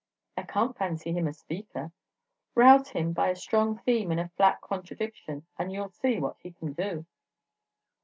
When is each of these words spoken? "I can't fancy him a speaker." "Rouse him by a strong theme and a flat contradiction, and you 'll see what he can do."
"I 0.35 0.41
can't 0.41 0.75
fancy 0.75 1.13
him 1.13 1.27
a 1.27 1.31
speaker." 1.33 1.91
"Rouse 2.55 2.89
him 2.89 3.13
by 3.13 3.29
a 3.29 3.35
strong 3.35 3.77
theme 3.77 4.09
and 4.09 4.19
a 4.19 4.29
flat 4.29 4.59
contradiction, 4.59 5.45
and 5.59 5.71
you 5.71 5.83
'll 5.83 5.89
see 5.91 6.19
what 6.19 6.37
he 6.41 6.53
can 6.53 6.73
do." 6.73 7.05